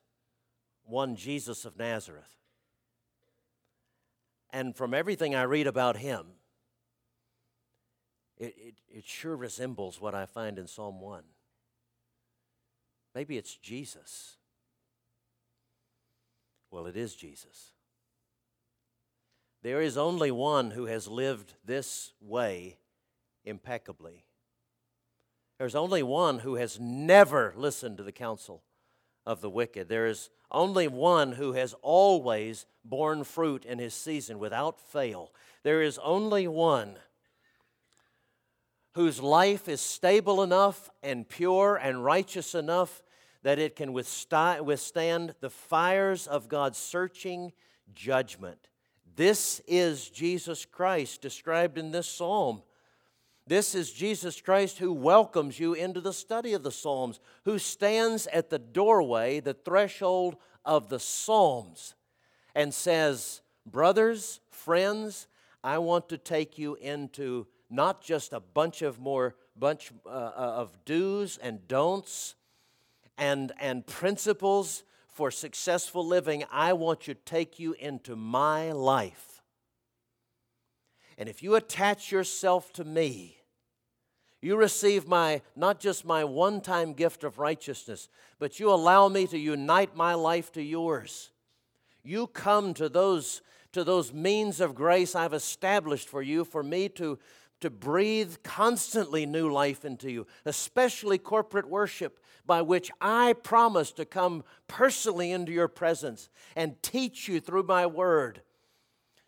[0.86, 2.34] one Jesus of Nazareth.
[4.52, 6.26] And from everything I read about him,
[8.38, 11.22] it, it, it sure resembles what I find in Psalm 1.
[13.14, 14.38] Maybe it's Jesus.
[16.72, 17.74] Well, it is Jesus.
[19.64, 22.78] There is only one who has lived this way
[23.46, 24.26] impeccably.
[25.58, 28.64] There's only one who has never listened to the counsel
[29.26, 29.88] of the wicked.
[29.88, 35.32] There is only one who has always borne fruit in his season without fail.
[35.64, 36.98] There is only one
[38.93, 43.02] whose life is stable enough and pure and righteous enough
[43.43, 47.52] that it can withstand the fires of God's searching
[47.93, 48.70] judgment.
[49.16, 52.62] This is Jesus Christ described in this psalm.
[53.48, 58.26] This is Jesus Christ who welcomes you into the study of the Psalms, who stands
[58.28, 61.93] at the doorway, the threshold of the Psalms,
[62.56, 65.28] and says, Brothers, friends,
[65.64, 70.54] I want to take you into not just a bunch of more bunch uh, uh
[70.58, 72.36] of do's and don'ts
[73.18, 76.43] and, and principles for successful living.
[76.52, 79.35] I want to take you into my life
[81.18, 83.38] and if you attach yourself to me,
[84.41, 89.38] you receive my not just my one-time gift of righteousness, but you allow me to
[89.38, 91.32] unite my life to yours.
[92.03, 93.41] You come to those
[93.72, 97.20] to those means of grace I've established for you for me to
[97.61, 104.05] to breathe constantly new life into you, especially corporate worship, by which I promise to
[104.05, 108.41] come personally into your presence and teach you through my word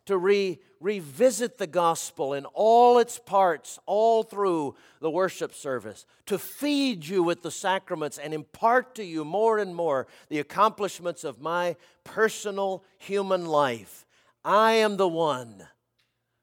[0.06, 6.38] to re, revisit the gospel in all its parts, all through the worship service, to
[6.38, 11.40] feed you with the sacraments and impart to you more and more the accomplishments of
[11.40, 14.06] my personal human life.
[14.44, 15.66] I am the one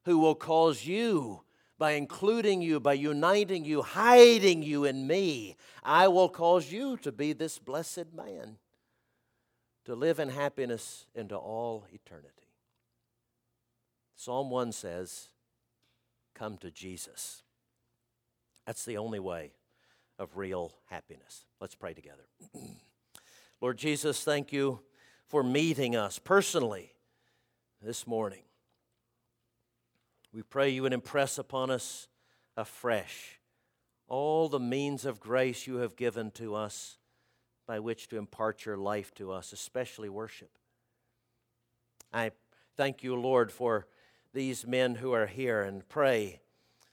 [0.04, 1.42] who will cause you,
[1.78, 7.12] by including you, by uniting you, hiding you in me, I will cause you to
[7.12, 8.58] be this blessed man,
[9.86, 12.45] to live in happiness into all eternity.
[14.16, 15.30] Psalm 1 says,
[16.34, 17.44] Come to Jesus.
[18.66, 19.54] That's the only way
[20.18, 21.46] of real happiness.
[21.60, 22.24] Let's pray together.
[23.62, 24.80] Lord Jesus, thank you
[25.28, 26.94] for meeting us personally
[27.82, 28.44] this morning.
[30.34, 32.08] We pray you would impress upon us
[32.58, 33.40] afresh
[34.08, 36.98] all the means of grace you have given to us
[37.68, 40.52] by which to impart your life to us, especially worship.
[42.14, 42.32] I
[42.78, 43.88] thank you, Lord, for
[44.36, 46.42] these men who are here and pray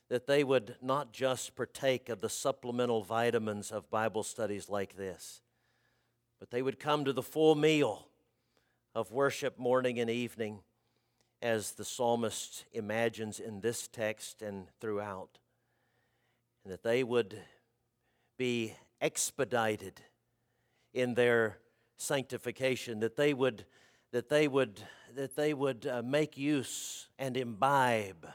[0.08, 5.42] that they would not just partake of the supplemental vitamins of Bible studies like this,
[6.38, 8.06] but they would come to the full meal
[8.94, 10.60] of worship morning and evening
[11.42, 15.40] as the psalmist imagines in this text and throughout,
[16.64, 17.36] and that they would
[18.38, 20.00] be expedited
[20.94, 21.58] in their
[21.96, 23.64] sanctification, that they would
[24.12, 24.78] that they would,
[25.14, 28.26] that they would uh, make use and imbibe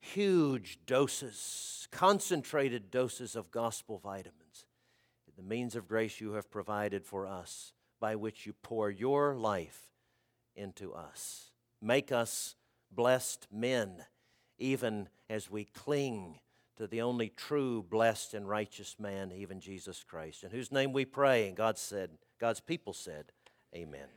[0.00, 4.66] huge doses, concentrated doses of gospel vitamins,
[5.36, 9.92] the means of grace you have provided for us by which you pour your life
[10.54, 11.50] into us.
[11.82, 12.56] Make us
[12.90, 14.04] blessed men,
[14.58, 16.38] even as we cling
[16.76, 21.04] to the only true, blessed, and righteous man, even Jesus Christ, in whose name we
[21.04, 21.48] pray.
[21.48, 23.32] And God said, God's people said,
[23.74, 24.08] Amen.